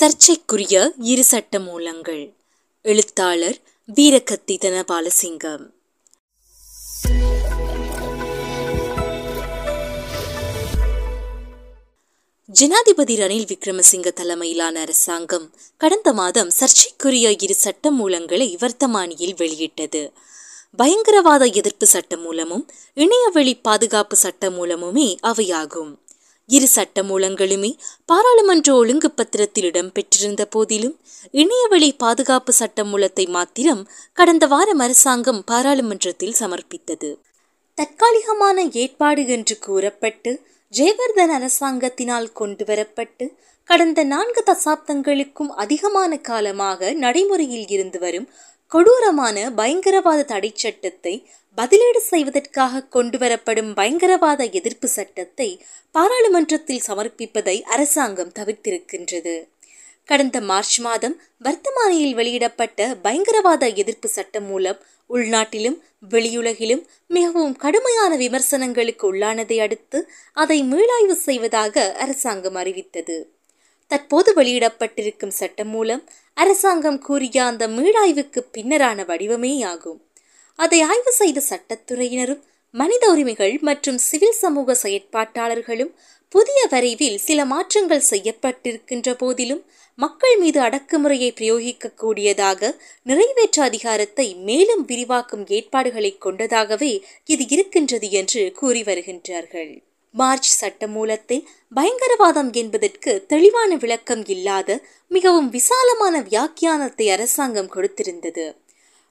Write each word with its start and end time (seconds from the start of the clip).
சர்ச்சைக்குரிய 0.00 0.92
இரு 0.98 1.24
சட்ட 1.24 1.60
மூலங்கள். 1.60 2.34
எழுத்தாளர் 2.82 3.58
வீரகத்தி 3.94 4.50
தனபாலசிங்கம் 4.50 5.64
ஜனாதிபதி 12.46 13.16
ரணில் 13.16 13.46
விக்ரமசிங்க 13.46 14.12
தலைமையிலான 14.12 14.80
அரசாங்கம் 14.80 15.54
கடந்த 15.76 16.12
மாதம் 16.12 16.50
சர்ச்சைக்குரிய 16.50 17.36
இரு 17.40 17.54
சட்ட 17.54 17.92
மூலங்களை 17.92 18.56
வர்த்தமானியில் 18.58 19.34
வெளியிட்டது. 19.36 20.12
பயங்கரவாத 20.76 21.44
எதிர்ப்பு 21.44 21.86
சட்ட 21.86 22.16
மூலமும் 22.16 22.68
இணையவெளி 22.94 23.58
பாதுகாப்பு 23.62 24.16
சட்ட 24.16 24.50
மூலமுமே 24.50 25.16
அவையாகும். 25.22 25.98
இரு 26.50 26.68
சட்டமூலங்களுமே 26.74 27.70
பாராளுமன்ற 28.06 28.68
ஒழுங்கு 28.74 29.10
பத்திரத்தில் 29.10 29.68
இடம்பெற்றிருந்த 29.70 30.44
போதிலும் 30.50 30.96
இணையவழி 31.32 31.90
பாதுகாப்பு 31.96 32.52
சட்ட 32.52 32.84
மூலத்தை 32.84 33.26
மாத்திரம் 33.26 33.82
கடந்த 34.12 34.46
வாரம் 34.46 34.78
அரசாங்கம் 34.78 35.42
பாராளுமன்றத்தில் 35.44 36.38
சமர்ப்பித்தது. 36.40 37.10
தற்காலிகமான 37.78 38.64
ஏற்பாடு 38.72 39.22
என்று 39.26 39.56
கூறப்பட்டு 39.58 40.30
ஜெயவர்தன் 40.72 41.32
அரசாங்கத்தினால் 41.38 42.28
கொண்டுவரப்பட்டு 42.34 43.26
கடந்த 43.68 44.00
நான்கு 44.04 44.42
தசாப்தங்களுக்கும் 44.46 45.50
அதிகமான 45.54 46.16
காலமாக 46.20 46.90
நடைமுறையில் 46.94 47.68
இருந்து 47.68 47.98
வரும் 47.98 48.28
கொடூரமான 48.72 49.36
பயங்கரவாத 49.50 50.24
தடை 50.24 50.50
சட்டத்தை 50.54 51.14
பதிலீடு 51.58 52.00
செய்வதற்காக 52.00 52.82
கொண்டுவரப்படும் 52.94 53.70
பயங்கரவாத 53.74 54.44
எதிர்ப்பு 54.50 54.88
சட்டத்தை 54.88 55.48
பாராளுமன்றத்தில் 55.94 56.84
சமர்ப்பிப்பதை 56.86 57.62
அரசாங்கம் 57.62 58.32
தவிர்த்திருக்கின்றது. 58.38 59.34
கடந்த 60.04 60.40
மார்ச் 60.40 60.78
மாதம் 60.80 61.16
வர்த்தமானியில் 61.44 62.14
வெளியிடப்பட்ட 62.14 62.86
பயங்கரவாத 63.02 63.66
எதிர்ப்பு 63.82 64.08
சட்டம் 64.08 64.44
மூலம் 64.44 64.80
உள்நாட்டிலும் 65.10 65.78
வெளியுலகிலும் 66.10 66.84
மிகவும் 67.06 67.56
கடுமையான 67.56 68.16
விமர்சனங்களுக்கு 68.16 69.06
உள்ளானதை 69.12 69.58
அடுத்து 69.60 70.00
அதை 70.36 70.60
மீளாய்வு 70.62 71.18
செய்வதாக 71.26 71.94
அரசாங்கம் 71.98 72.54
அறிவித்தது. 72.54 73.18
தற்போது 73.90 74.32
வெளியிடப்பட்டிருக்கும் 74.34 75.36
சட்டம் 75.36 75.68
மூலம் 75.68 76.02
அரசாங்கம் 76.36 76.98
கூறிய 76.98 77.44
அந்த 77.44 77.68
மீளாய்வுக்கு 77.68 78.40
பின்னரான 78.52 79.04
வடிவமே 79.04 79.52
ஆகும் 79.64 80.00
அதை 80.58 80.80
ஆய்வு 80.82 81.12
செய்த 81.12 81.42
சட்டத்துறையினரும் 81.50 82.44
மனித 82.74 83.04
உரிமைகள் 83.10 83.58
மற்றும் 83.58 83.98
சிவில் 83.98 84.38
சமூக 84.38 84.74
செயற்பாட்டாளர்களும் 84.74 85.92
புதிய 86.34 86.60
வரைவில் 86.70 87.18
சில 87.18 87.44
மாற்றங்கள் 87.44 88.08
செய்யப்பட்டிருக்கின்ற 88.10 89.14
போதிலும் 89.14 89.62
மக்கள் 89.98 90.36
மீது 90.38 90.60
அடக்குமுறையை 90.60 91.30
பிரயோகிக்கக்கூடியதாக 91.32 92.70
நிறைவேற்ற 93.02 93.62
அதிகாரத்தை 93.62 94.26
மேலும் 94.34 94.84
விரிவாக்கும் 94.84 95.46
ஏற்பாடுகளை 95.48 96.18
கொண்டதாகவே 96.20 96.92
இது 97.24 97.46
இருக்கின்றது 97.48 98.10
என்று 98.10 98.52
கூறி 98.52 98.82
வருகின்றார்கள். 98.82 99.72
மார்ச் 100.14 100.50
சட்ட 100.50 100.86
மூலத்தில் 100.86 101.48
பயங்கரவாதம் 101.74 102.52
என்பதற்கு 102.52 103.24
தெளிவான 103.26 103.76
விளக்கம் 103.76 104.24
இல்லாத 104.26 104.84
மிகவும் 105.08 105.48
விசாலமான 105.48 106.20
வியாக்கியானத்தை 106.20 107.06
அரசாங்கம் 107.10 107.70
கொடுத்திருந்தது. 107.74 108.56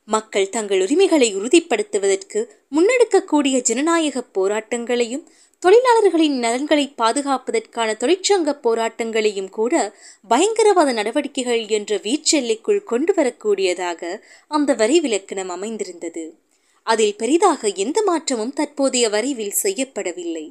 மக்கள் 0.04 0.50
தங்கள் 0.50 0.82
உரிமைகளை 0.82 1.36
உறுதிப்படுத்துவதற்கு 1.36 2.40
முன்னெடுக்கக்கூடிய 2.76 3.62
ஜனநாயக 3.62 4.24
போராட்டங்களையும் 4.34 5.28
தொழிலாளர்களின் 5.60 6.38
நலன்களை 6.40 6.94
பாதுகாப்பதற்கான 6.98 7.96
தொழிற்சங்க 8.00 8.60
போராட்டங்களையும் 8.62 9.50
கூட 9.50 9.94
பயங்கரவாத 10.28 10.94
நடவடிக்கைகள் 10.94 11.68
என்ற 11.68 11.98
வீச்செல்லைக்குள் 11.98 12.84
கொண்டு 12.84 13.14
வரக்கூடியதாக 13.14 14.22
அந்த 14.48 14.74
வரி 14.74 15.00
விலக்கணம் 15.00 15.50
அமைந்திருந்தது. 15.50 16.38
அதில் 16.84 17.16
பெரிதாக 17.16 17.68
எந்த 17.68 18.02
மாற்றமும் 18.02 18.54
தற்போதைய 18.54 19.10
வரைவில் 19.10 19.60
செய்யப்படவில்லை. 19.64 20.46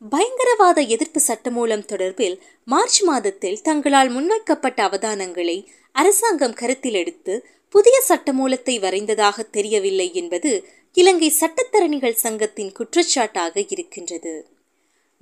பயங்கரவாத 0.00 0.80
எதிர்ப்பு 0.80 1.20
சட்டமூலம் 1.26 1.84
தொடர்பில் 1.84 2.36
மார்ச் 2.64 3.02
மாதத்தில் 3.02 3.62
தங்களால் 3.62 4.08
முன்வைக்கப்பட்ட 4.08 4.78
அவதானங்களை 4.88 5.66
அரசாங்கம் 5.92 6.52
கருத்தில் 6.52 6.94
எடுத்து 6.94 7.46
புதிய 7.68 8.02
சட்டமூலத்தை 8.08 8.74
வரைந்ததாக 8.80 9.50
தெரியவில்லை 9.50 10.14
என்பது 10.14 10.52
இலங்கை 10.92 11.32
சட்டத்தரணிகள் 11.40 12.22
சங்கத்தின் 12.24 12.72
குற்றச்சாட்டாக 12.78 13.64
இருக்கின்றது. 13.68 14.46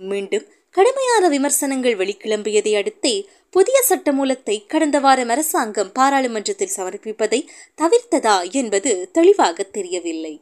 மீண்டும் 0.01 0.47
கடுமையான 0.71 1.29
விமர்சனங்கள் 1.29 1.97
வெளிக்கிளம்பியதை 1.97 2.73
அடுத்தே 2.75 3.27
புதிய 3.51 3.83
சட்டமூலத்தை 3.89 4.67
கடந்த 4.67 5.01
வாரம் 5.01 5.29
அரசாங்கம் 5.29 5.93
பாராளுமன்றத்தில் 5.93 6.77
சமர்ப்பிப்பதை 6.77 7.41
தவிர்த்ததா 7.83 8.51
என்பது 8.51 9.09
தெளிவாக 9.13 9.63
தெரியவில்லை. 9.63 10.35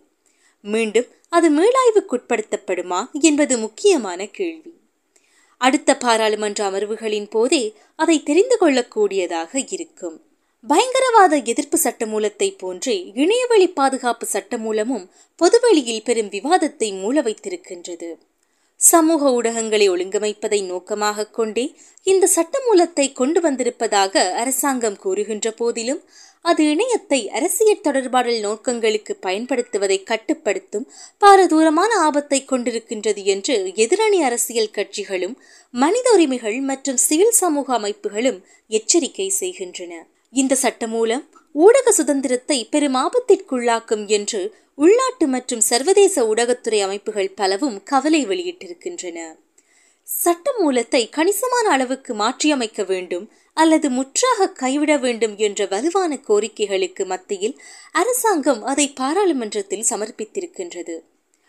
மீண்டும் 0.61 1.09
அது 1.35 1.49
மீளாய்வுக்குட்படுத்தப்படுமா 1.51 3.01
என்பது 3.21 3.55
முக்கியமான 3.59 4.21
கேள்வி. 4.27 4.73
அடுத்த 5.61 5.91
பாராளுமன்ற 5.97 6.61
அமர்வுகளின் 6.71 7.29
போதே 7.31 7.63
அதை 7.97 8.17
தெரிந்து 8.23 8.57
கொள்ளக்கூடியதாக 8.61 9.53
இருக்கும். 9.69 10.17
பயங்கரவாத 10.65 11.35
எதிர்ப்பு 11.53 11.79
சட்டமூலத்தை 11.79 12.49
போன்றே 12.59 12.97
இணையவழி 13.15 13.67
பாதுகாப்பு 13.71 14.27
சட்டமூலமும் 14.33 15.09
பொதுவெளியில் 15.41 16.03
பெரும் 16.03 16.31
விவாதத்தை 16.31 16.89
மூல 17.01 17.23
வைத்திருக்கின்றது. 17.23 18.11
சமூக 18.81 19.31
ஊடகங்களை 19.31 19.87
ஒழுங்கமைப்பதை 19.91 20.61
நோக்கமாக 20.67 21.29
கொண்டே 21.29 21.65
இந்த 22.07 22.29
சட்டமூலத்தை 22.37 23.07
கொண்டு 23.13 23.41
வந்திருப்பதாக 23.41 24.25
அரசாங்கம் 24.35 24.97
கூறுகின்ற 24.97 25.49
போதிலும் 25.51 26.01
அது 26.45 26.63
இணையத்தை 26.65 27.19
அரசியல் 27.29 27.85
தொடர்பாடல் 27.85 28.41
நோக்கங்களுக்கு 28.41 29.13
பயன்படுத்துவதை 29.23 30.03
கட்டுப்படுத்தும் 30.03 30.89
பாரதூரமான 31.21 31.91
ஆபத்தை 31.99 32.41
கொண்டிருக்கின்றது 32.45 33.23
என்று 33.25 33.55
எதிரணி 33.77 34.19
அரசியல் 34.19 34.75
கட்சிகளும் 34.75 35.37
மனித 35.75 36.09
உரிமைகள் 36.13 36.59
மற்றும் 36.61 36.97
சிவில் 36.97 37.31
சமூக 37.31 37.79
அமைப்புகளும் 37.79 38.41
எச்சரிக்கை 38.71 39.29
செய்கின்றன. 39.29 39.93
இந்த 40.33 40.55
சட்டமூலம் 40.63 41.25
ஊடக 41.55 41.89
சுதந்திரத்தை 41.93 42.59
பெரும் 42.65 42.95
ஆபத்திற்குள்ளாக்கும் 42.95 44.05
என்று 44.09 44.43
உள்நாட்டு 44.75 45.27
மற்றும் 45.27 45.61
சர்வதேச 45.61 46.25
ஊடகத்துறை 46.27 46.81
அமைப்புகள் 46.81 47.35
பலவும் 47.35 47.83
கவலை 47.83 48.27
வெளியிட்டிருக்கின்றன. 48.27 49.19
சட்ட 50.07 50.53
மூலத்தை 50.59 51.09
கணிசமான 51.09 51.69
அளவுக்கு 51.71 52.15
மாற்றியமைக்க 52.15 52.83
வேண்டும் 52.87 53.31
அல்லது 53.55 53.91
முற்றாக 53.91 54.49
கைவிட 54.49 54.97
வேண்டும் 54.97 55.37
என்ற 55.37 55.67
வலுவான 55.67 56.19
கோரிக்கைகளுக்கு 56.29 57.05
மத்தியில் 57.05 57.61
அரசாங்கம் 57.93 58.63
அதை 58.63 58.89
பாராளுமன்றத்தில் 58.89 59.85
சமர்ப்பித்திருக்கின்றது. 59.91 60.95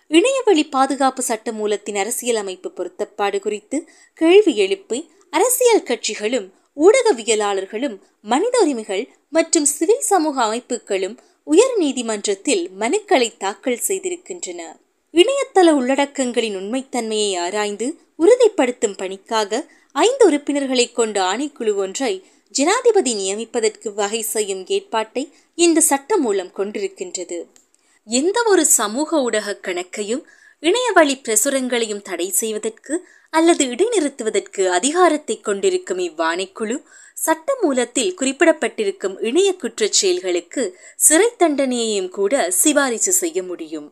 இணையவழி 0.08 0.66
பாதுகாப்பு 0.66 1.22
சட்ட 1.22 1.52
மூலத்தின் 1.52 1.96
அரசியல் 1.96 2.36
அமைப்பு 2.36 2.72
பொருத்தப்பாடு 2.76 3.40
குறித்து 3.40 3.90
கேள்வி 4.14 4.56
எழுப்பி 4.56 5.12
அரசியல் 5.30 5.84
கட்சிகளும் 5.84 6.48
ஊடகவியலாளர்களும் 6.78 8.00
மனித 8.22 8.60
உரிமைகள் 8.60 9.10
மற்றும் 9.30 9.66
சிவில் 9.66 10.02
சமூக 10.02 10.44
அமைப்புகளும் 10.44 11.18
உயர் 11.44 11.78
நீதிமன்றத்தில் 11.78 12.70
மனுக்களை 12.80 13.38
தாக்கல் 13.38 13.82
செய்திருக்கின்றன. 13.88 14.62
இணையதள 15.14 15.68
உள்ளடக்கங்களின் 15.72 16.58
உண்மைத்தன்மையை 16.58 17.38
ஆராய்ந்து 17.38 17.88
உறுதிப்படுத்தும் 18.20 18.98
பணிக்காக 18.98 19.62
ஐந்து 19.96 20.24
உறுப்பினர்களை 20.26 20.92
கொண்ட 20.92 21.18
ஆணைக்குழு 21.22 21.74
ஒன்றை 21.76 22.14
ஜனாதிபதி 22.56 23.14
நியமிப்பதற்கு 23.16 23.94
வகை 23.94 24.22
செய்யும் 24.22 24.64
ஏற்பாட்டை 24.68 25.24
இந்த 25.56 25.80
சட்டம் 25.81 26.22
மூலம் 26.22 26.52
கொண்டிருக்கின்றது. 26.56 27.38
எந்த 28.08 28.38
ஒரு 28.46 28.66
சமூக 28.66 29.22
ஊடக 29.22 29.58
கணக்கையும் 29.62 30.24
இணையவழி 30.64 31.16
பிரசுரங்களையும் 31.18 32.02
தடை 32.02 32.28
செய்வதற்கு 32.31 32.94
அல்லது 33.30 33.64
இடைநிறுத்துவதற்கு 33.66 34.64
அதிகாரத்தை 34.68 35.42
கொண்டிருக்கும் 35.42 36.00
இவ்வாணைக்குழு 36.00 36.78
சட்ட 37.14 37.57
மூலத்தில் 37.62 38.13
குறிப்பிடப்பட்டிருக்கும் 38.13 39.16
இணைய 39.22 39.56
குற்றச் 39.62 39.98
செயல்களுக்கு 40.00 40.63
சிறை 40.95 41.30
தண்டனையையும் 41.39 42.10
கூட 42.10 42.51
சிபாரிசு 42.51 43.12
செய்ய 43.12 43.44
முடியும். 43.44 43.88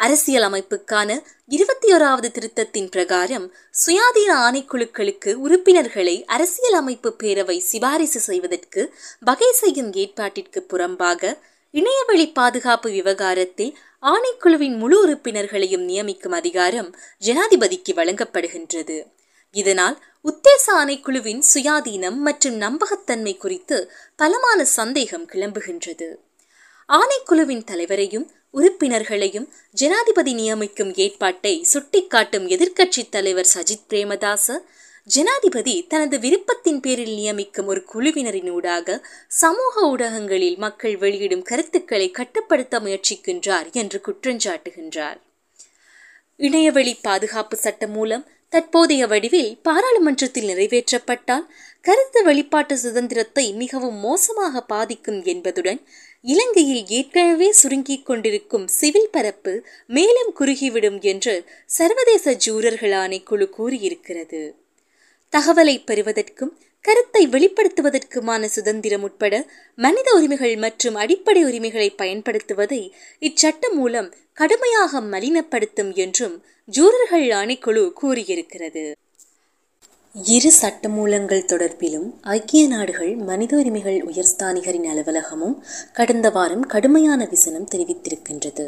அரசியல் 0.00 0.42
அமைப்புக்கான 0.42 1.10
இருபத்தி 1.46 1.88
ஓராவது 1.92 2.28
திருத்தத்தின் 2.36 2.88
பிரகாரம் 2.90 3.46
சுயாதீன 3.80 4.30
ஆணைக்குழுக்களுக்கு 4.46 5.30
உறுப்பினர்களை 5.34 6.24
அரசியல் 6.26 6.72
அமைப்பு 6.72 7.10
பேரவை 7.22 7.56
சிபாரிசு 7.58 8.20
செய்வதற்கு 8.20 8.82
வகை 9.20 9.50
செய்யும் 9.52 9.90
ஏற்பாட்டிற்கு 9.92 10.60
புறம்பாக 10.72 11.32
இணையவழி 11.74 12.32
பாதுகாப்பு 12.32 12.90
விவகாரத்தில் 12.90 13.72
ஆணைக்குழுவின் 14.02 14.76
முழு 14.76 14.96
உறுப்பினர்களையும் 15.06 15.84
நியமிக்கும் 15.88 16.34
அதிகாரம் 16.34 16.90
ஜனாதிபதிக்கு 17.26 17.94
வழங்கப்படுகின்றது. 17.94 18.98
இதனால் 19.54 19.98
உத்தேச 20.24 20.64
ஆணைக்குழுவின் 20.72 21.42
சுயாதீனம் 21.54 22.18
மற்றும் 22.26 22.58
நம்பகத்தன்மை 22.60 23.36
குறித்து 23.36 23.92
பலமான 24.16 24.64
சந்தேகம் 24.64 25.28
கிளம்புகின்றது. 25.28 26.08
ஆணைக்குழுவின் 26.88 27.64
தலைவரையும் 27.64 28.26
உறுப்பினர்களையும் 28.54 29.48
ஜனாதிபதி 29.74 30.32
நியமிக்கும் 30.34 30.92
ஏற்பாட்டை 30.94 31.66
சுட்டிக்காட்டும் 31.72 32.46
எதிர்க்கட்சித் 32.48 33.08
தலைவர் 33.10 33.50
சஜித் 33.54 33.86
பிரேமதாச 33.90 34.56
ஜனாதிபதி 35.06 35.86
தனது 35.88 36.16
விருப்பத்தின் 36.18 36.80
பேரில் 36.80 37.14
நியமிக்கும் 37.14 37.64
ஒரு 37.64 37.80
குழுவினரினூடாக 37.92 38.98
சமூக 39.28 39.74
ஊடகங்களில் 39.88 40.58
மக்கள் 40.58 40.96
வெளியிடும் 40.96 41.42
கருத்துக்களை 41.42 42.10
கட்டுப்படுத்த 42.10 42.80
முயற்சிக்கின்றார் 42.80 43.70
என்று 43.72 44.00
குற்றஞ்சாட்டுகின்றார். 44.06 45.18
இணையவழி 46.40 46.94
பாதுகாப்பு 47.02 47.56
சட்டம் 47.56 47.90
மூலம் 47.90 48.26
தற்போதைய 48.48 49.06
வடிவில் 49.06 49.58
பாராளுமன்றத்தில் 49.62 50.48
நிறைவேற்றப்பட்டால் 50.48 51.44
கருத்து 51.80 52.20
வெளிப்பாட்டு 52.24 52.74
சுதந்திரத்தை 52.78 53.52
மிகவும் 53.52 53.98
மோசமாக 53.98 54.62
பாதிக்கும் 54.62 55.20
என்பதுடன் 55.24 55.80
இலங்கையில் 56.24 56.86
ஏற்கனவே 56.88 57.52
சுருங்கிக் 57.52 58.06
கொண்டிருக்கும் 58.06 58.66
சிவில் 58.68 59.10
பரப்பு 59.10 59.52
மேலும் 59.86 60.32
குறுகிவிடும் 60.38 60.98
என்று 61.00 61.44
சர்வதேச 61.66 62.34
ஜூரர்கள் 62.46 62.94
ஆணைக்குழு 62.94 63.46
கூறியிருக்கிறது. 63.58 64.42
தகவலை 65.32 65.76
பெறுவதற்கும் 65.84 66.52
கருத்தை 66.84 67.22
வெளிப்படுத்துவதற்குமான 67.26 68.44
சுதந்திரம் 68.44 69.02
உட்பட 69.02 69.34
மனித 69.76 70.08
உரிமைகள் 70.12 70.56
மற்றும் 70.56 70.94
அடிப்படை 70.94 71.44
உரிமைகளை 71.44 71.88
பயன்படுத்துவதை 71.98 72.82
இச்சட்டம் 73.20 73.74
மூலம் 73.74 74.14
கடுமையாக 74.32 75.00
மலினப்படுத்தும் 75.00 75.92
என்றும் 75.94 76.36
ஜூரர்கள் 76.68 77.28
ஆணைக்குழு 77.40 77.92
கூறியிருக்கிறது. 78.02 78.84
இரு 80.14 80.50
சட்டமூலங்கள் 80.52 81.44
தொடர்பிலும் 81.44 82.06
ஐக்கிய 82.20 82.68
நாடுகள் 82.68 83.16
மனித 83.16 83.56
உரிமைகள் 83.56 83.98
உயர்ஸ்தானிகரின் 84.02 84.86
அலுவலகமும் 84.92 85.54
கடந்த 85.92 86.30
வாரம் 86.30 86.64
கடுமையான 86.66 87.26
விசனம் 87.30 87.68
தெரிவித்திருக்கின்றது. 87.70 88.66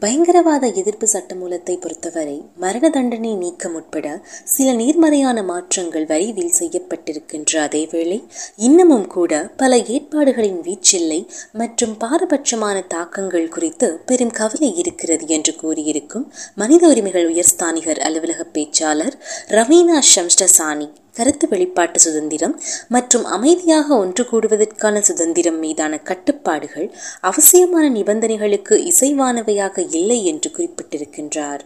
பயங்கரவாத 0.00 0.66
எதிர்ப்பு 0.66 1.06
சட்டமூலத்தை 1.12 1.74
பொறுத்தவரை 1.78 2.36
மரண 2.56 2.88
தண்டனை 2.88 3.32
நீக்கம் 3.34 3.74
உட்பட 3.74 4.06
சில 4.44 4.72
நேர்மறையான 4.72 5.42
மாற்றங்கள் 5.42 6.06
வரிவில் 6.06 6.52
செய்யப்பட்டிருக்கின்ற 6.58 7.52
அதேவேளை 7.64 8.18
இன்னமும் 8.56 9.06
கூட 9.06 9.40
பல 9.56 9.78
ஏற்பாடுகளின் 9.86 10.60
வீச்சில்லை 10.62 11.20
மற்றும் 11.52 11.96
பாரபட்சமான 11.96 12.86
தாக்கங்கள் 12.86 13.48
குறித்து 13.48 13.90
பெரும் 14.06 14.30
கவலை 14.30 14.70
இருக்கிறது 14.76 15.26
என்று 15.28 15.54
கூறியிருக்கும் 15.56 16.30
மனித 16.54 16.86
உரிமைகள் 16.88 17.28
உயர்ஸ்தானிகர் 17.28 17.98
அலுவலக 17.98 18.46
பேச்சாளர் 18.52 19.18
ரவீனா 19.48 19.98
ஷம்ஸ்டசானி. 20.14 20.88
கருத்து 21.18 21.46
வெளிப்பாட்டு 21.48 22.00
சுதந்திரம் 22.06 22.54
மற்றும் 22.96 23.26
அமைதியாக 23.36 23.88
ஒன்று 24.02 24.24
கூடுவதற்கான 24.30 25.02
சுதந்திரம் 25.10 25.58
மீதான 25.64 26.02
கட்டுப்பாடுகள் 26.10 26.88
அவசியமான 27.30 27.86
நிபந்தனைகளுக்கு 27.96 28.76
இசைவானவையாக 28.90 29.86
இல்லை 29.98 30.20
என்று 30.24 30.50
குறிப்பிட்டிருக்கின்றார். 30.58 31.64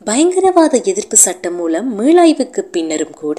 பயங்கரவாத 0.00 0.80
எதிர்ப்பு 0.84 1.16
சட்டம் 1.16 1.54
மூலம் 1.54 1.86
மீளாய்வுக்கு 1.98 2.60
பின்னரும் 2.60 3.14
கூட 3.14 3.38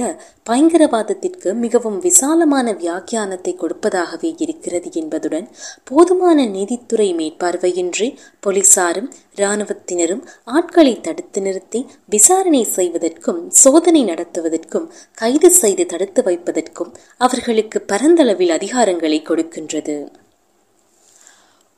பயங்கரவாதத்திற்கு 0.50 1.54
மிகவும் 1.54 2.00
விசாலமான 2.00 2.74
வியாக்கியானத்தை 2.74 3.54
கொடுப்பதாகவே 3.56 4.36
இருக்கிறது 4.40 4.92
என்பதுடன் 4.92 5.48
போதுமான 5.84 6.48
நீதித்துறை 6.48 7.10
மேற்பார்வையின்றி 7.14 8.10
போலீசாரும் 8.46 9.10
இராணுவத்தினரும் 9.36 10.24
ஆட்களை 10.44 11.02
தடுத்து 11.02 11.42
நிறுத்தி 11.42 11.86
விசாரணை 12.10 12.64
செய்வதற்கும் 12.64 13.42
சோதனை 13.54 14.04
நடத்துவதற்கும் 14.04 14.92
கைது 15.14 15.52
செய்து 15.52 15.86
தடுத்து 15.86 16.24
வைப்பதற்கும் 16.24 16.94
அவர்களுக்கு 17.18 17.82
பரந்தளவில் 17.82 18.50
அதிகாரங்களை 18.50 19.22
கொடுக்கின்றது. 19.22 19.98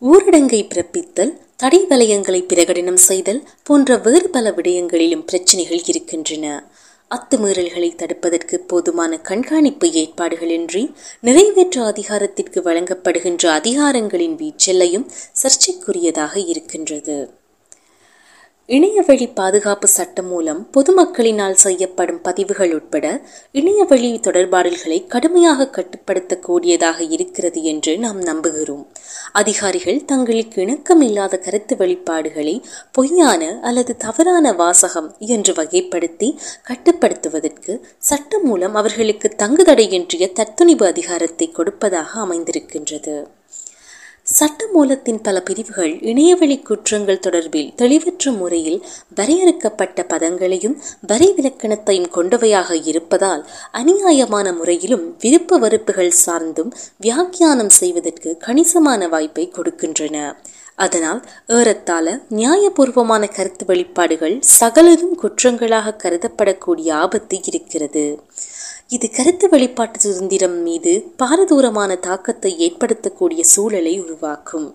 ஊரடங்கை 0.01 0.59
பிறப்பித்தல் 0.63 1.31
தடை 1.55 1.85
வலயங்களை 1.89 2.41
பிரகடனம் 2.47 2.99
செய்தல் 3.07 3.43
போன்ற 3.63 3.97
வேறு 3.97 4.29
பல 4.29 4.51
விடயங்களிலும் 4.51 5.25
பிரச்சனைகள் 5.25 5.81
இருக்கின்றன. 5.85 6.71
அத்துமீறல்களை 7.11 7.89
தடுப்பதற்கு 7.95 8.55
போதுமான 8.55 9.17
கண்காணிப்பு 9.17 9.87
ஏற்பாடுகளின்றி 9.87 10.93
நிறைவேற்ற 11.19 11.85
அதிகாரத்திற்கு 11.85 12.61
வழங்கப்படுகின்ற 12.61 13.45
அதிகாரங்களின் 13.49 14.35
வீச்செல்லையும் 14.35 15.05
சர்ச்சைக்குரியதாக 15.41 16.49
இருக்கின்றது. 16.49 17.38
இணையவழி 18.75 19.25
பாதுகாப்பு 19.27 19.87
சட்டம் 19.87 20.27
மூலம் 20.27 20.59
பொதுமக்களினால் 20.73 21.55
செய்யப்படும் 21.61 22.19
பதிவுகள் 22.21 22.73
உட்பட 22.73 23.05
இணையவழி 23.51 24.09
தொடர்பாடல்களை 24.27 25.07
கடுமையாக 25.07 25.67
கட்டுப்படுத்தக்கூடியதாக 25.77 26.99
இருக்கிறது 27.09 27.63
என்று 27.63 27.93
நாம் 27.97 28.19
நம்புகிறோம். 28.21 28.83
அதிகாரிகள் 29.31 30.05
தங்களுக்கு 30.05 30.59
இணக்கமில்லாத 30.65 31.39
கருத்து 31.39 31.75
வெளிப்பாடுகளை 31.75 32.55
பொய்யான 32.91 33.59
அல்லது 33.61 33.95
தவறான 33.97 34.53
வாசகம் 34.53 35.09
என்று 35.17 35.53
வகைப்படுத்தி 35.53 36.29
கட்டுப்படுத்துவதற்கு 36.69 37.81
சட்டம் 38.11 38.43
மூலம் 38.43 38.75
அவர்களுக்கு 38.75 39.35
தங்குதடையின்றிய 39.37 40.31
தத்துணிவு 40.41 40.87
அதிகாரத்தை 40.93 41.49
கொடுப்பதாக 41.51 42.19
அமைந்திருக்கின்றது. 42.21 43.17
சட்ட 44.37 44.65
மூலத்தின் 44.73 45.21
பல 45.21 45.37
பிரிவுகள் 45.41 45.93
இணையவழி 46.01 46.57
குற்றங்கள் 46.61 47.21
தொடர்பில் 47.27 47.71
தெளிவற்ற 47.75 48.31
முறையில் 48.31 48.85
வரையறுக்கப்பட்ட 49.15 50.05
பதங்களையும் 50.07 50.75
வரி 51.07 51.29
விலக்கணத்தையும் 51.37 52.11
கொண்டவையாக 52.13 52.77
இருப்பதால் 52.85 53.43
அநியாயமான 53.71 54.53
முறையிலும் 54.53 55.05
விருப்ப 55.19 55.57
வெறுப்புகள் 55.57 56.13
சார்ந்தும் 56.25 56.71
வியாக்கியானம் 56.97 57.73
செய்வதற்கு 57.79 58.37
கணிசமான 58.37 59.07
வாய்ப்பை 59.07 59.51
கொடுக்கின்றன. 59.57 60.17
அதனால் 60.75 61.21
ஏறத்தாழ 61.47 62.05
நியாயபூர்வமான 62.29 63.23
கருத்து 63.29 63.65
வெளிப்பாடுகள் 63.65 64.35
சகலரும் 64.59 65.15
குற்றங்களாக 65.21 65.97
கருதப்படக்கூடிய 66.03 66.89
ஆபத்து 66.91 67.39
இருக்கிறது. 67.43 68.05
இது 68.91 69.07
கருத்து 69.09 69.49
வெளிப்பாட்டு 69.49 69.97
சுதந்திரம் 69.99 70.55
மீது 70.61 70.91
பாரதூரமான 71.17 71.91
தாக்கத்தை 71.99 72.51
ஏற்படுத்தக்கூடிய 72.65 73.41
சூழலை 73.53 73.91
உருவாக்கும். 73.99 74.65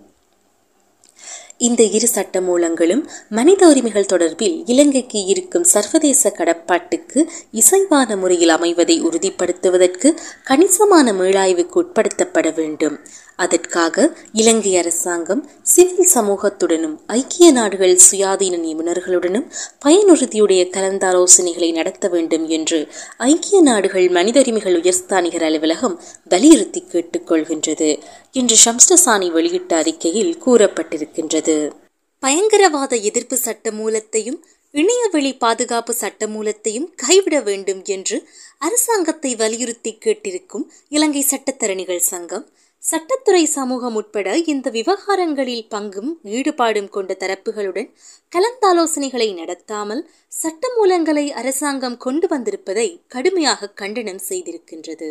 இந்த 1.58 1.82
இரு 1.96 2.08
சட்ட 2.08 2.40
மூலங்களும் 2.40 3.02
மனித 3.28 3.66
உரிமைகள் 3.68 4.08
தொடர்பில் 4.12 4.56
இலங்கைக்கு 4.66 5.20
இருக்கும் 5.24 5.64
சர்வதேச 5.64 6.30
கடப்பாட்டுக்கு 6.30 7.20
இசைவான 7.52 8.16
முறையில் 8.16 8.54
அமைவதை 8.56 8.96
உறுதிப்படுத்துவதற்கு 9.08 10.10
கணிசமான 10.44 11.12
மீளாய்வுக்கு 11.12 11.76
உட்படுத்தப்பட 11.82 12.54
வேண்டும். 12.54 12.96
அதற்காக 13.36 14.16
இலங்கை 14.32 14.76
அரசாங்கம் 14.76 15.50
சிவில் 15.62 16.10
சமூகத்துடனும் 16.14 16.96
ஐக்கிய 17.06 17.52
நாடுகள் 17.52 17.98
சுயாதீன 18.10 18.58
நிபுணர்களுடனும் 18.58 19.46
பயனுறுதியுடைய 19.84 20.62
கலந்தாலோசனைகளை 20.76 21.72
நடத்த 21.72 22.08
வேண்டும் 22.08 22.48
என்று 22.48 22.88
ஐக்கிய 23.16 23.60
நாடுகள் 23.62 24.08
மனிதரிமைகள் 24.08 24.76
உயர்ஸ்தானிகர் 24.80 25.44
அலுவலகம் 25.44 26.00
வலியுறுத்தி 26.28 26.84
கேட்டுக்கொள்கின்றது 26.92 27.90
என்று 28.32 28.56
ஷம்ஸ்டசானி 28.64 29.30
வெளியிட்ட 29.30 29.76
அறிக்கையில் 29.76 30.42
கூறப்பட்டிருக்கின்றது. 30.46 31.72
பயங்கரவாத 32.20 32.96
எதிர்ப்பு 32.96 33.36
சட்ட 33.36 33.70
மூலத்தையும் 33.70 34.44
இணையவெளி 34.74 35.38
பாதுகாப்பு 35.38 35.92
சட்ட 35.94 36.26
மூலத்தையும் 36.26 36.92
கைவிட 36.96 37.40
வேண்டும் 37.40 37.82
என்று 37.84 38.28
அரசாங்கத்தை 38.58 39.34
வலியுறுத்தி 39.34 39.98
கேட்டிருக்கும் 40.04 40.64
இலங்கை 40.88 41.26
சட்டத்தரணிகள் 41.30 42.08
சங்கம் 42.12 42.48
சட்டத்துறை 42.84 43.42
சமூகம் 43.42 43.94
உட்பட 43.94 44.36
இந்த 44.36 44.70
விவகாரங்களில் 44.70 45.68
பங்கும் 45.70 46.10
ஈடுபாடும் 46.24 46.88
கொண்ட 46.88 47.16
தரப்புகளுடன் 47.20 47.88
கலந்தாலோசனைகளை 48.32 49.28
நடத்தாமல் 49.34 50.02
சட்ட 50.32 50.68
மூலங்களை 50.76 51.24
அரசாங்கம் 51.32 51.96
கொண்டு 51.96 52.28
வந்திருப்பதை 52.28 53.00
கடுமையாக 53.06 53.70
கண்டனம் 53.74 54.20
செய்திருக்கின்றது. 54.28 55.08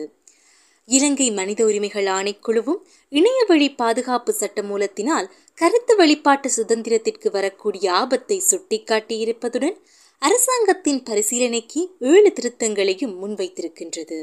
இலங்கை 0.89 1.31
மனித 1.31 1.65
உரிமைகள் 1.65 2.05
ஆணைக்குழுவும் 2.05 2.79
இணையவழி 3.11 3.69
பாதுகாப்பு 3.73 4.33
சட்ட 4.33 4.61
மூலத்தினால் 4.63 5.31
கருத்து 5.57 5.95
வெளிப்பாட்டு 5.95 6.49
சுதந்திரத்திற்கு 6.57 7.31
வரக்கூடிய 7.31 7.91
ஆபத்தை 7.93 8.39
சுட்டிக்காட்டியிருப்பதுடன் 8.51 9.77
அரசாங்கத்தின் 10.21 11.03
பரிசீலனைக்கு 11.03 11.81
ஏழு 11.99 12.33
திருத்தங்களையும் 12.33 13.17
முன்வைத்திருக்கின்றது. 13.23 14.19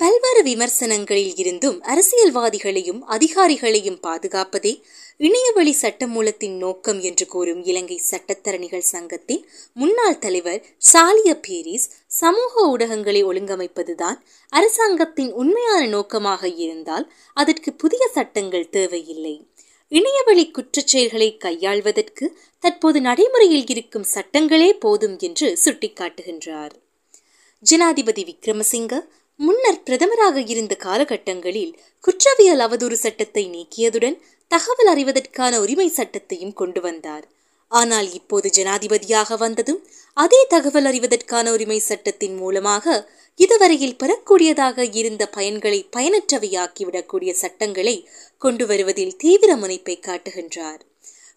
பல்வேறு 0.00 0.42
விமர்சனங்களில் 0.42 1.32
இருந்தும் 1.34 1.78
அரசியல்வாதிகளையும் 1.82 3.00
அதிகாரிகளையும் 3.08 3.98
பாதுகாப்பதே 4.02 4.72
இணையவழி 5.16 5.72
சட்டமூலத்தின் 5.82 6.56
நோக்கம் 6.56 7.00
என்று 7.00 7.26
கூறும் 7.26 7.62
இலங்கை 7.64 7.98
சட்டத்தரணிகள் 8.10 8.84
சங்கத்தின் 8.90 9.42
முன்னாள் 9.72 10.18
தலைவர் 10.18 10.60
சாலிய 10.92 11.32
பேரிஸ் 11.46 11.86
சமூக 12.06 12.64
ஊடகங்களை 12.68 13.22
ஒழுங்கமைப்பதுதான் 13.24 14.18
அரசாங்கத்தின் 14.52 15.32
உண்மையான 15.32 15.82
நோக்கமாக 15.86 16.46
இருந்தால் 16.56 17.12
அதற்கு 17.36 17.72
புதிய 17.72 18.02
சட்டங்கள் 18.08 18.70
தேவையில்லை. 18.70 19.36
இணையவழி 19.92 20.50
குற்றச்செயல்களை 20.50 21.30
கையாள்வதற்கு 21.36 22.26
தற்போது 22.64 23.00
நடைமுறையில் 23.00 23.66
இருக்கும் 23.66 24.10
சட்டங்களே 24.14 24.72
போதும் 24.78 25.16
என்று 25.18 25.58
சுட்டிக்காட்டுகின்றார். 25.64 26.74
ஜனாதிபதி 27.62 28.22
விக்ரமசிங்க 28.24 28.94
முன்னர் 29.40 29.82
பிரதமராக 29.86 30.42
இருந்த 30.52 30.74
காலகட்டங்களில் 30.84 31.72
குற்றவியல் 32.04 32.62
அவதூறு 32.66 32.96
சட்டத்தை 33.04 33.44
நீக்கியதுடன் 33.48 34.16
தகவல் 34.50 34.90
அறிவதற்கான 34.94 35.52
உரிமை 35.60 35.88
சட்டத்தையும் 35.88 36.52
கொண்டு 36.52 36.80
வந்தார். 36.80 37.24
ஆனால் 37.72 38.08
இப்போது 38.12 38.48
ஜனாதிபதியாக 38.48 39.36
வந்ததும் 39.36 39.80
அதே 40.16 40.40
தகவல் 40.48 40.84
அறிவதற்கான 40.84 41.46
உரிமை 41.52 41.78
சட்டத்தின் 41.78 42.36
மூலமாக 42.36 42.96
இதுவரையில் 43.38 43.98
பெறக்கூடியதாக 44.02 44.86
இருந்த 45.00 45.24
பயன்களை 45.36 45.80
பயனற்றவையாக்கிவிடக்கூடிய 45.96 47.30
சட்டங்களை 47.42 47.96
கொண்டு 48.38 48.66
வருவதில் 48.66 49.16
தீவிர 49.16 49.50
முனைப்பை 49.56 49.96
காட்டுகின்றார். 50.06 50.80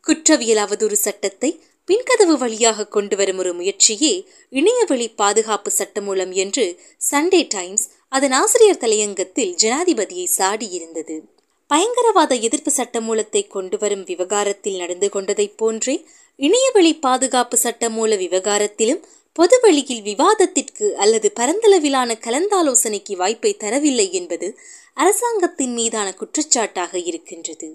குற்றவியல் 0.08 0.62
அவதூறு 0.66 0.98
சட்டத்தை 1.08 1.52
பின்கதவு 1.88 2.34
வழியாக 2.38 2.88
கொண்டு 2.88 3.16
வரும் 3.16 3.38
ஒரு 3.38 3.54
முயற்சியே 3.54 4.28
இணையவழி 4.50 5.10
பாதுகாப்பு 5.10 5.72
சட்டமூலம் 5.78 6.34
என்று 6.34 6.80
சண்டே 7.12 7.48
டைம்ஸ் 7.50 7.90
அதன் 8.10 8.32
ஆசிரியர் 8.32 8.78
தலையங்கத்தில் 8.78 9.56
ஜனாதிபதியை 9.64 10.26
சாடியிருந்தது. 10.38 11.22
பயங்கரவாத 11.68 12.36
எதிர்ப்பு 12.36 12.72
சட்டமூலத்தை 12.72 13.48
கொண்டு 13.48 13.78
வரும் 13.78 14.04
விவகாரத்தில் 14.04 14.76
நடந்து 14.76 15.10
கொண்டதைப் 15.14 15.58
போன்றே 15.58 16.06
இணையவழி 16.36 16.96
பாதுகாப்பு 16.96 17.58
சட்டமூல 17.64 18.18
விவகாரத்திலும் 18.18 19.04
பொதுவெளியில் 19.34 20.02
விவாதத்திற்கு 20.02 20.96
அல்லது 20.96 21.32
பரந்தளவிலான 21.40 22.18
கலந்தாலோசனைக்கு 22.20 23.16
வாய்ப்பை 23.16 23.58
தரவில்லை 23.60 24.12
என்பது 24.12 24.58
அரசாங்கத்தின் 24.94 25.74
மீதான 25.74 26.14
குற்றச்சாட்டாக 26.18 26.96
இருக்கின்றது. 27.06 27.70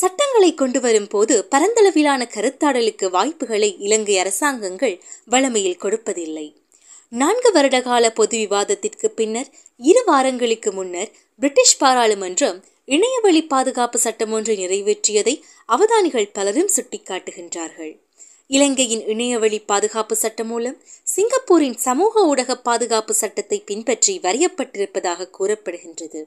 சட்டங்களை 0.00 0.48
கொண்டு 0.54 0.80
வரும் 0.80 1.08
போது 1.08 1.34
பரந்தளவிலான 1.52 2.22
கருத்தாடலுக்கு 2.34 3.06
வாய்ப்புகளை 3.10 3.70
இலங்கை 3.86 4.16
அரசாங்கங்கள் 4.18 4.96
வளமையில் 5.24 5.80
கொடுப்பதில்லை. 5.84 6.46
நான்கு 7.12 7.50
வருடகால 7.52 8.10
பொது 8.10 8.36
விவாதத்திற்கு 8.38 9.08
பின்னர் 9.10 9.48
இரு 9.80 10.02
வாரங்களுக்கு 10.06 10.72
முன்னர் 10.72 11.10
பிரிட்டிஷ் 11.40 11.78
பாராளுமன்றம் 11.78 12.58
இணையவழி 12.88 13.42
பாதுகாப்பு 13.44 13.98
சட்டம் 13.98 14.32
ஒன்றை 14.32 14.56
நிறைவேற்றியதை 14.56 15.34
அவதானிகள் 15.68 16.32
பலரும் 16.32 16.70
சுட்டிக்காட்டுகின்றார்கள். 16.76 17.92
இலங்கையின் 18.50 19.04
இணையவழி 19.12 19.58
பாதுகாப்பு 19.70 20.14
சட்டம் 20.16 20.50
மூலம் 20.52 20.78
சிங்கப்பூரின் 21.14 21.78
சமூக 21.86 22.22
ஊடக 22.30 22.60
பாதுகாப்பு 22.68 23.14
சட்டத்தை 23.14 23.58
பின்பற்றி 23.70 24.14
வரையப்பட்டிருப்பதாக 24.26 25.30
கூறப்படுகின்றது. 25.38 26.20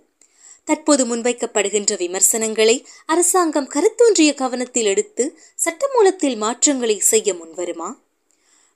தற்போது 0.66 1.06
முன்வைக்கப்படுகின்ற 1.06 1.96
விமர்சனங்களை 1.98 2.86
அரசாங்கம் 3.06 3.68
கருத்தூன்றிய 3.68 4.34
கவனத்தில் 4.34 4.86
எடுத்து 4.86 5.40
சட்டமூலத்தில் 5.56 6.38
மாற்றங்களை 6.38 7.00
செய்ய 7.00 7.34
முன்வருமா? 7.34 7.90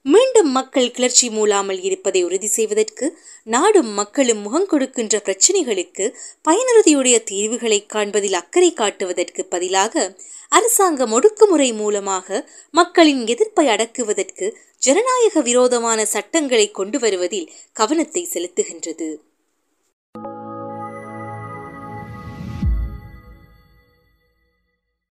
மீண்டும் 0.06 0.50
மக்கள் 0.52 0.92
கிளர்ச்சி 0.92 1.30
மூலாமல் 1.30 1.80
இருப்பதை 1.84 2.24
உறுதி 2.24 2.48
செய்வதற்கு 2.48 3.18
நாடும் 3.44 3.92
மக்களும் 3.94 4.42
முகம் 4.42 4.66
கொடுக்கின்ற 4.66 5.22
பிரச்சினைகளுக்கு 5.26 6.06
பயனுறுதியுடைய 6.44 7.24
தீர்வுகளை 7.24 7.86
காண்பதில் 7.86 8.34
அக்கறை 8.34 8.74
காட்டுவதற்கு 8.74 9.46
பதிலாக 9.46 10.16
அரசாங்கம் 10.50 11.12
ஒடுக்குமுறை 11.12 11.74
மூலமாக 11.74 12.48
மக்களின் 12.72 13.28
எதிர்ப்பை 13.28 13.68
அடக்குவதற்கு 13.68 14.58
ஜனநாயக 14.78 15.42
விரோதமான 15.42 16.06
சட்டங்களை 16.06 16.72
கொண்டு 16.72 17.00
வருவதில் 17.00 17.52
கவனத்தை 17.74 18.30
செலுத்துகின்றது. 18.34 19.10